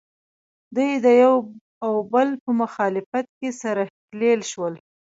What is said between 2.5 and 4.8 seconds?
مخالفت کې سره ښکلیل شول